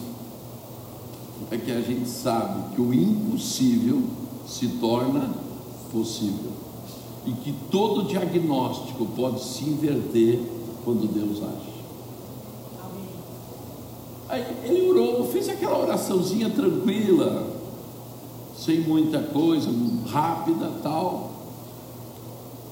é 1.49 1.57
que 1.57 1.71
a 1.71 1.81
gente 1.81 2.07
sabe 2.07 2.75
que 2.75 2.81
o 2.81 2.93
impossível 2.93 4.03
se 4.45 4.67
torna 4.79 5.33
possível 5.91 6.51
e 7.25 7.31
que 7.31 7.53
todo 7.71 8.07
diagnóstico 8.07 9.05
pode 9.15 9.43
se 9.43 9.63
inverter 9.63 10.39
quando 10.83 11.07
Deus 11.07 11.41
age. 11.41 11.68
Aí 14.29 14.45
ele 14.63 14.87
orou, 14.87 15.27
fez 15.27 15.49
aquela 15.49 15.79
oraçãozinha 15.79 16.51
tranquila, 16.51 17.47
sem 18.55 18.81
muita 18.81 19.19
coisa, 19.23 19.69
rápida 20.07 20.71
tal. 20.83 21.31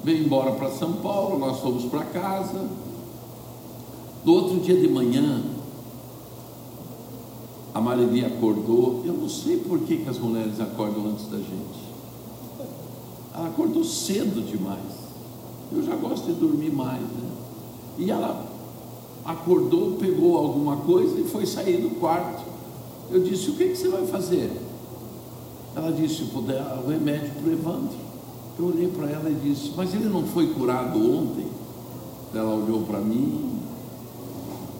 Veio 0.03 0.23
embora 0.23 0.51
para 0.51 0.69
São 0.69 0.93
Paulo, 0.93 1.39
nós 1.39 1.59
fomos 1.59 1.85
para 1.85 2.05
casa. 2.05 2.69
No 4.23 4.33
outro 4.33 4.59
dia 4.59 4.79
de 4.79 4.87
manhã, 4.87 5.41
a 7.73 7.81
Marilia 7.81 8.27
acordou. 8.27 9.01
Eu 9.03 9.13
não 9.13 9.27
sei 9.27 9.57
por 9.57 9.79
que, 9.79 9.97
que 9.97 10.09
as 10.09 10.19
mulheres 10.19 10.59
acordam 10.59 11.07
antes 11.07 11.25
da 11.25 11.37
gente. 11.37 11.87
Ela 13.33 13.47
acordou 13.47 13.83
cedo 13.83 14.45
demais. 14.45 15.07
Eu 15.71 15.83
já 15.83 15.95
gosto 15.95 16.25
de 16.27 16.33
dormir 16.33 16.71
mais, 16.71 17.01
né? 17.01 17.31
E 17.97 18.11
ela 18.11 18.46
acordou, 19.27 19.97
pegou 19.99 20.37
alguma 20.37 20.77
coisa 20.77 21.19
e 21.19 21.25
foi 21.25 21.45
sair 21.45 21.81
do 21.81 21.99
quarto. 21.99 22.45
Eu 23.11 23.21
disse: 23.21 23.51
O 23.51 23.55
que, 23.55 23.67
que 23.67 23.75
você 23.75 23.89
vai 23.89 24.07
fazer? 24.07 24.49
Ela 25.75 25.91
disse: 25.91 26.23
vou 26.23 26.41
dar 26.41 26.81
o 26.83 26.89
remédio 26.89 27.31
para 27.33 27.49
o 27.49 27.51
Evandro. 27.51 27.97
Eu 28.57 28.65
olhei 28.65 28.87
para 28.87 29.09
ela 29.09 29.29
e 29.29 29.35
disse: 29.35 29.73
Mas 29.75 29.93
ele 29.93 30.05
não 30.05 30.23
foi 30.23 30.47
curado 30.53 30.97
ontem? 30.97 31.45
Ela 32.33 32.55
olhou 32.55 32.81
para 32.83 32.99
mim, 32.99 33.59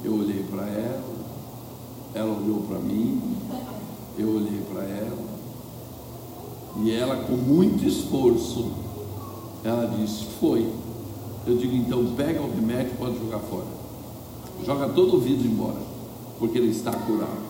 eu 0.04 0.14
olhei 0.14 0.44
para 0.50 0.66
ela, 0.68 1.04
ela 2.14 2.40
olhou 2.42 2.62
para 2.62 2.80
mim, 2.80 3.22
Eu 4.18 4.30
olhei 4.30 4.62
para 4.72 4.84
ela 4.84 5.28
e 6.84 6.92
ela, 6.92 7.24
com 7.24 7.34
muito 7.34 7.86
esforço, 7.86 8.72
ela 9.64 9.86
disse: 9.98 10.26
Foi. 10.40 10.68
Eu 11.46 11.58
digo: 11.58 11.76
Então 11.76 12.14
pega 12.16 12.42
o 12.42 12.54
remédio 12.54 12.94
e 12.94 12.98
pode 12.98 13.18
jogar 13.18 13.40
fora. 13.40 13.77
Joga 14.66 14.90
todo 14.90 15.18
o 15.18 15.20
vidro 15.20 15.48
embora, 15.48 15.82
porque 16.40 16.58
ele 16.58 16.72
está 16.72 16.92
curado. 16.92 17.48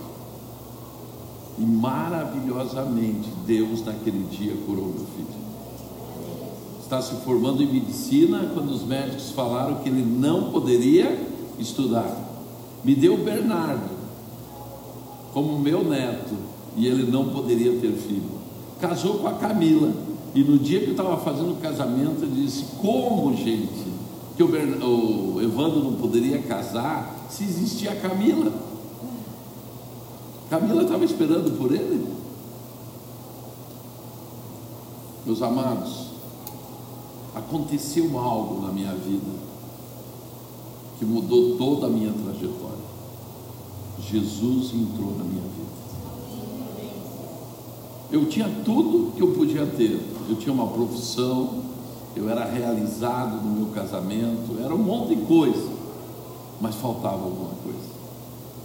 E 1.58 1.64
maravilhosamente, 1.64 3.30
Deus 3.46 3.84
naquele 3.84 4.28
dia 4.30 4.54
curou 4.66 4.86
meu 4.86 5.06
filho. 5.16 5.48
Está 6.82 7.02
se 7.02 7.16
formando 7.16 7.64
em 7.64 7.68
medicina 7.68 8.52
quando 8.54 8.70
os 8.70 8.84
médicos 8.84 9.32
falaram 9.32 9.76
que 9.76 9.90
ele 9.90 10.04
não 10.04 10.52
poderia 10.52 11.20
estudar. 11.60 12.16
Me 12.84 12.96
deu 12.96 13.18
Bernardo 13.18 13.98
como 15.34 15.60
meu 15.60 15.84
neto 15.84 16.36
e 16.78 16.88
ele 16.88 17.12
não 17.12 17.30
poderia 17.30 17.78
ter 17.80 17.92
filho. 17.94 18.38
Casou 18.80 19.16
com 19.16 19.28
a 19.28 19.34
Camila 19.34 19.92
e 20.34 20.44
no 20.44 20.60
dia 20.60 20.80
que 20.80 20.88
eu 20.88 20.92
estava 20.92 21.18
fazendo 21.18 21.54
o 21.54 21.56
casamento, 21.56 22.24
ele 22.24 22.44
disse: 22.46 22.66
Como, 22.80 23.36
gente, 23.36 23.88
que 24.38 24.44
o, 24.44 24.48
Bern... 24.48 24.84
o 24.84 25.42
Evandro 25.42 25.84
não 25.84 25.96
poderia 25.96 26.40
casar 26.44 27.26
se 27.28 27.44
existia 27.44 27.92
a 27.92 27.96
Camila? 27.96 28.54
Camila 30.48 30.84
estava 30.84 31.04
esperando 31.04 31.58
por 31.58 31.74
ele. 31.74 32.08
Meus 35.26 35.42
amados, 35.42 36.12
aconteceu 37.36 38.18
algo 38.18 38.62
na 38.62 38.72
minha 38.72 38.94
vida 38.94 39.48
que 41.00 41.06
mudou 41.06 41.58
toda 41.58 41.88
a 41.88 41.90
minha 41.90 42.14
trajetória. 42.14 42.78
Jesus 44.00 44.72
entrou 44.74 45.18
na 45.18 45.24
minha 45.24 45.42
vida. 45.42 45.78
Eu 48.12 48.30
tinha 48.30 48.50
tudo 48.64 49.12
que 49.16 49.22
eu 49.22 49.34
podia 49.34 49.66
ter. 49.66 50.00
Eu 50.30 50.36
tinha 50.36 50.54
uma 50.54 50.68
profissão, 50.68 51.62
eu 52.18 52.30
era 52.30 52.46
realizado 52.46 53.42
no 53.44 53.52
meu 53.52 53.74
casamento, 53.74 54.58
era 54.64 54.74
um 54.74 54.80
monte 54.80 55.16
de 55.16 55.26
coisa. 55.26 55.70
Mas 56.60 56.76
faltava 56.76 57.24
alguma 57.24 57.52
coisa. 57.64 57.90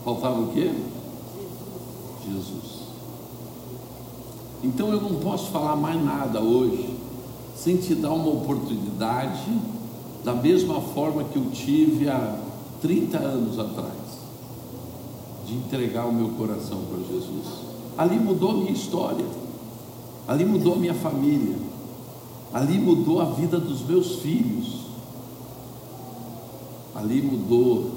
Faltava 0.04 0.40
o 0.40 0.48
quê? 0.48 0.72
Jesus. 2.26 2.82
Então 4.64 4.88
eu 4.88 5.00
não 5.00 5.16
posso 5.16 5.50
falar 5.50 5.76
mais 5.76 6.02
nada 6.02 6.40
hoje 6.40 6.96
sem 7.56 7.76
te 7.76 7.94
dar 7.94 8.10
uma 8.12 8.28
oportunidade, 8.28 9.52
da 10.24 10.34
mesma 10.34 10.80
forma 10.80 11.22
que 11.24 11.36
eu 11.36 11.50
tive 11.52 12.08
há 12.08 12.38
30 12.80 13.18
anos 13.18 13.58
atrás, 13.58 13.92
de 15.46 15.54
entregar 15.54 16.06
o 16.06 16.12
meu 16.12 16.30
coração 16.30 16.80
para 16.88 16.98
Jesus. 16.98 17.46
Ali 17.96 18.18
mudou 18.18 18.52
a 18.52 18.54
minha 18.54 18.72
história, 18.72 19.24
ali 20.26 20.44
mudou 20.44 20.74
a 20.74 20.76
minha 20.76 20.94
família, 20.94 21.56
ali 22.52 22.78
mudou 22.78 23.20
a 23.20 23.26
vida 23.26 23.58
dos 23.58 23.82
meus 23.86 24.16
filhos, 24.16 24.82
ali 26.94 27.22
mudou 27.22 27.90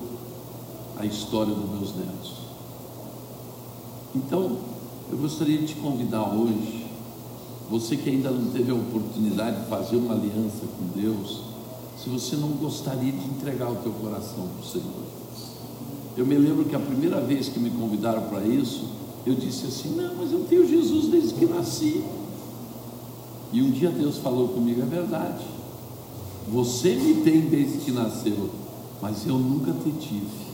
a 0.97 1.05
história 1.05 1.53
dos 1.53 1.69
meus 1.69 1.95
netos. 1.95 2.33
Então, 4.15 4.57
eu 5.11 5.17
gostaria 5.17 5.57
de 5.57 5.67
te 5.67 5.75
convidar 5.75 6.33
hoje, 6.33 6.85
você 7.69 7.97
que 7.97 8.09
ainda 8.09 8.31
não 8.31 8.51
teve 8.51 8.71
a 8.71 8.75
oportunidade 8.75 9.61
de 9.61 9.67
fazer 9.67 9.97
uma 9.97 10.13
aliança 10.13 10.65
com 10.77 10.99
Deus, 10.99 11.41
se 12.01 12.09
você 12.09 12.35
não 12.35 12.49
gostaria 12.49 13.11
de 13.11 13.25
entregar 13.25 13.69
o 13.69 13.75
teu 13.75 13.91
coração 13.91 14.47
para 14.47 14.65
o 14.65 14.71
Senhor. 14.71 15.05
Eu 16.15 16.25
me 16.25 16.37
lembro 16.37 16.63
que 16.65 16.75
a 16.75 16.79
primeira 16.79 17.19
vez 17.19 17.49
que 17.49 17.59
me 17.59 17.69
convidaram 17.71 18.23
para 18.29 18.41
isso, 18.43 18.85
eu 19.25 19.35
disse 19.35 19.65
assim: 19.65 19.95
Não, 19.95 20.15
mas 20.15 20.31
eu 20.31 20.45
tenho 20.47 20.67
Jesus 20.67 21.07
desde 21.07 21.33
que 21.33 21.45
nasci. 21.45 22.03
E 23.55 23.61
um 23.61 23.71
dia 23.71 23.89
Deus 23.89 24.17
falou 24.17 24.49
comigo: 24.49 24.81
É 24.81 24.85
verdade, 24.85 25.45
você 26.47 26.95
me 26.95 27.21
tem 27.23 27.41
desde 27.41 27.79
que 27.79 27.91
nasceu, 27.91 28.49
mas 29.01 29.25
eu 29.25 29.37
nunca 29.39 29.71
te 29.71 29.91
tive 29.93 30.45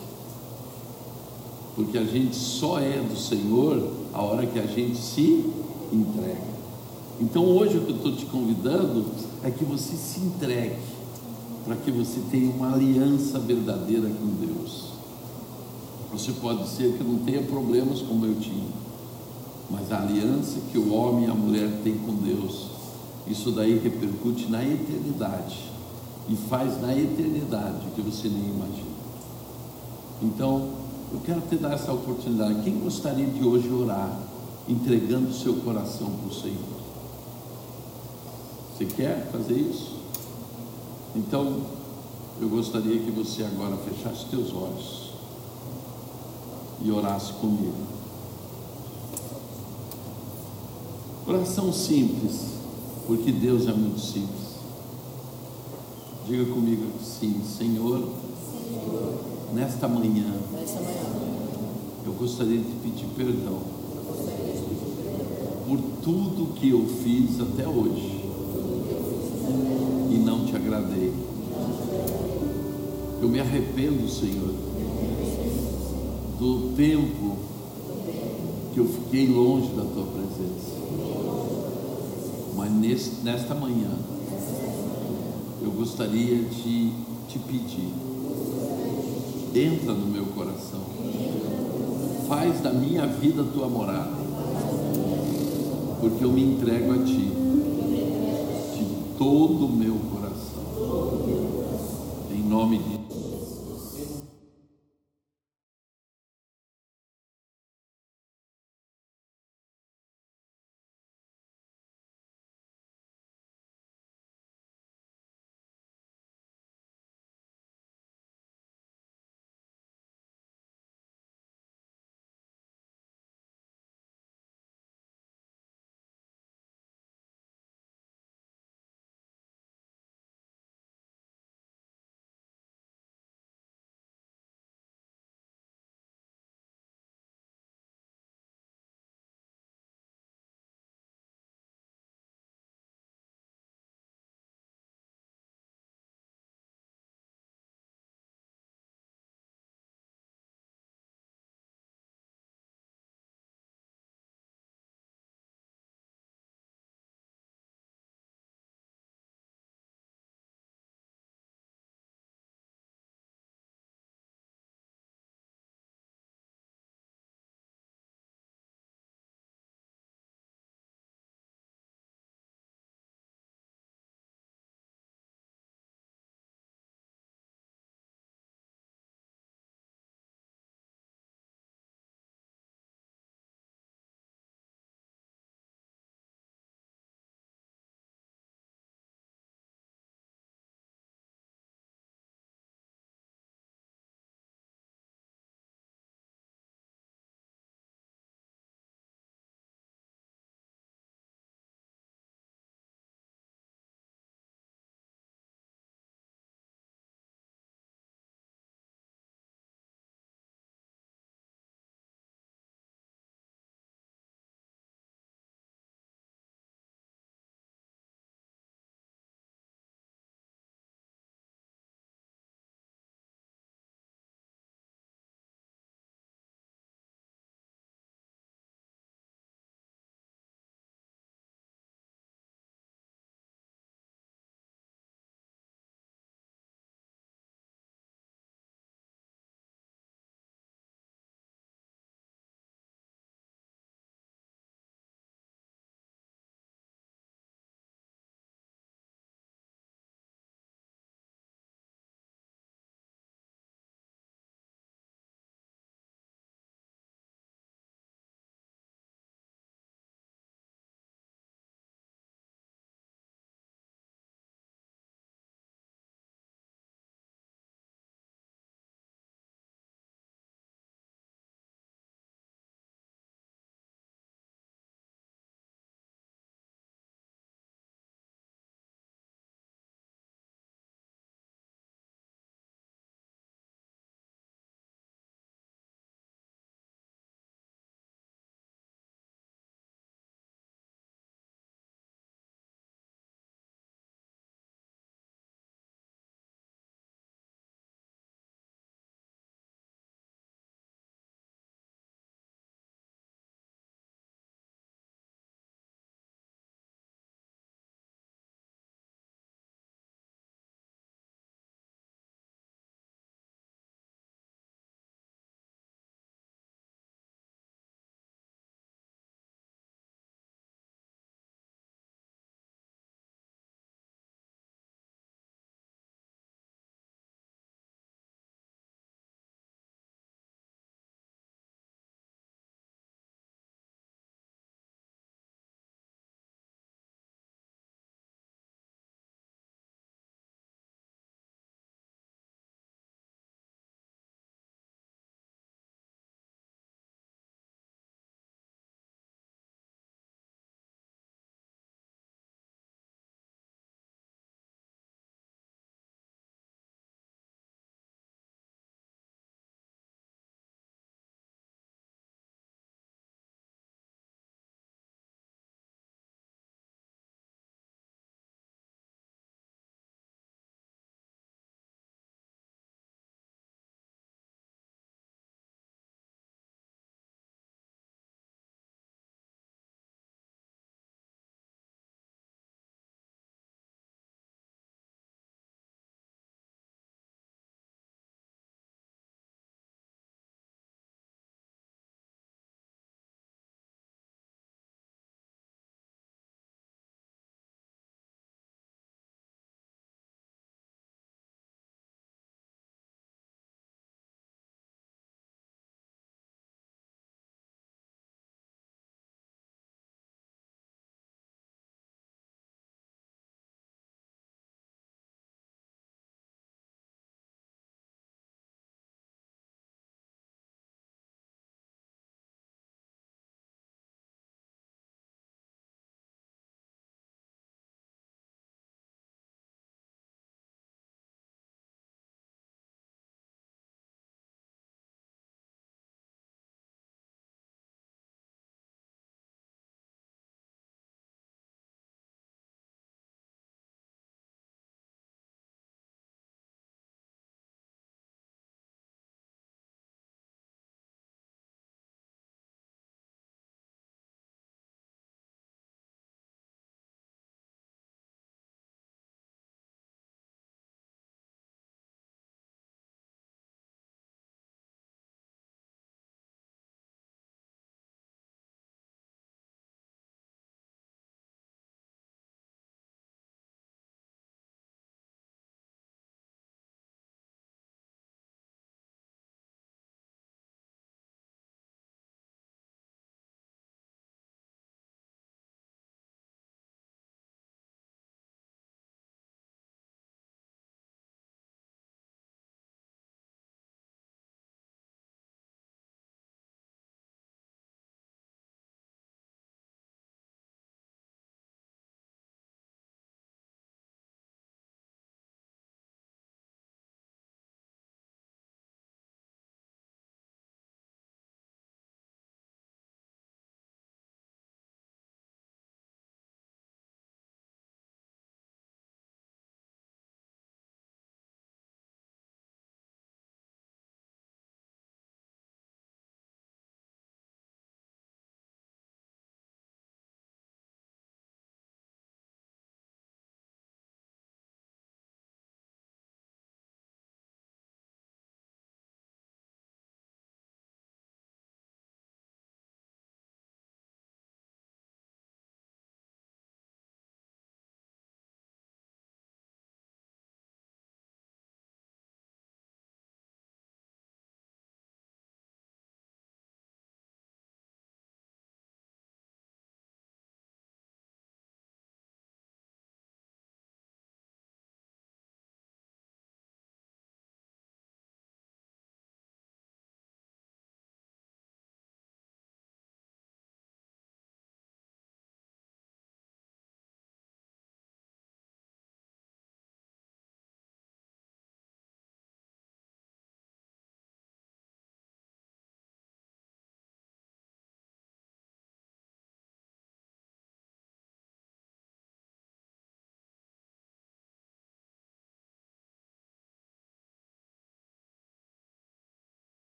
porque 1.75 1.97
a 1.97 2.03
gente 2.03 2.35
só 2.35 2.79
é 2.79 2.99
do 2.99 3.17
Senhor 3.17 3.91
a 4.13 4.21
hora 4.21 4.45
que 4.45 4.59
a 4.59 4.65
gente 4.65 4.97
se 4.97 5.45
entrega. 5.91 6.51
Então 7.19 7.45
hoje 7.45 7.77
o 7.77 7.81
que 7.81 7.91
eu 7.91 7.95
estou 7.95 8.15
te 8.15 8.25
convidando 8.25 9.05
é 9.43 9.51
que 9.51 9.63
você 9.63 9.95
se 9.95 10.19
entregue, 10.19 10.77
para 11.65 11.75
que 11.75 11.91
você 11.91 12.19
tenha 12.29 12.51
uma 12.51 12.73
aliança 12.73 13.39
verdadeira 13.39 14.09
com 14.09 14.45
Deus. 14.45 14.91
Você 16.11 16.33
pode 16.33 16.67
ser 16.67 16.97
que 16.97 17.03
não 17.03 17.19
tenha 17.19 17.41
problemas 17.43 18.01
como 18.01 18.25
eu 18.25 18.35
tinha, 18.35 18.67
mas 19.69 19.91
a 19.91 20.01
aliança 20.01 20.59
que 20.71 20.77
o 20.77 20.93
homem 20.93 21.25
e 21.25 21.31
a 21.31 21.33
mulher 21.33 21.69
têm 21.83 21.97
com 21.99 22.15
Deus, 22.15 22.70
isso 23.27 23.51
daí 23.51 23.77
repercute 23.77 24.49
na 24.49 24.63
eternidade 24.63 25.71
e 26.27 26.35
faz 26.35 26.81
na 26.81 26.95
eternidade 26.95 27.85
que 27.95 28.01
você 28.01 28.27
nem 28.27 28.49
imagina. 28.49 28.91
Então, 30.21 30.69
eu 31.11 31.19
quero 31.19 31.41
te 31.41 31.55
dar 31.55 31.73
essa 31.73 31.91
oportunidade. 31.91 32.61
Quem 32.63 32.79
gostaria 32.79 33.25
de 33.25 33.43
hoje 33.43 33.69
orar, 33.71 34.17
entregando 34.67 35.33
seu 35.33 35.55
coração 35.55 36.09
para 36.11 36.29
o 36.29 36.33
Senhor? 36.33 36.81
Você 38.77 38.85
quer 38.85 39.29
fazer 39.31 39.55
isso? 39.55 39.99
Então, 41.15 41.61
eu 42.39 42.49
gostaria 42.49 42.99
que 42.99 43.11
você 43.11 43.43
agora 43.43 43.75
fechasse 43.77 44.25
teus 44.25 44.53
olhos 44.53 45.11
e 46.83 46.91
orasse 46.91 47.33
comigo. 47.33 47.75
Oração 51.27 51.71
simples, 51.71 52.60
porque 53.07 53.31
Deus 53.31 53.67
é 53.67 53.73
muito 53.73 53.99
simples. 53.99 54.51
Diga 56.27 56.45
comigo 56.45 56.83
sim, 57.03 57.41
Senhor, 57.57 58.07
nesta 59.53 59.87
manhã, 59.87 60.33
eu 62.05 62.13
gostaria 62.13 62.57
de 62.57 62.71
pedir 62.83 63.07
perdão 63.15 63.59
por 65.67 65.79
tudo 66.03 66.53
que 66.53 66.69
eu 66.69 66.85
fiz 66.85 67.39
até 67.39 67.67
hoje 67.67 68.25
e 70.09 70.17
não 70.17 70.45
te 70.45 70.55
agradei. 70.55 71.13
Eu 73.21 73.29
me 73.29 73.39
arrependo, 73.39 74.09
Senhor, 74.09 74.53
do 76.39 76.75
tempo 76.75 77.37
que 78.73 78.79
eu 78.79 78.87
fiquei 78.87 79.27
longe 79.27 79.67
da 79.73 79.83
tua 79.83 80.05
presença. 80.05 80.80
Mas 82.73 83.23
nesta 83.23 83.53
manhã, 83.53 83.89
eu 85.61 85.71
gostaria 85.71 86.37
de 86.43 86.93
te 87.27 87.37
pedir, 87.39 87.91
entra 89.53 89.93
no 89.93 90.07
meu 90.07 90.25
coração, 90.27 90.79
faz 92.27 92.61
da 92.61 92.71
minha 92.71 93.05
vida 93.05 93.43
tua 93.53 93.67
morada, 93.67 94.15
porque 95.99 96.23
eu 96.23 96.31
me 96.31 96.43
entrego 96.43 96.93
a 96.93 96.99
ti 96.99 97.31
de 98.77 98.85
todo 99.17 99.65
o 99.65 99.69
meu 99.69 99.95
coração, 100.13 100.63
em 102.31 102.41
nome 102.41 102.77
de 102.77 102.90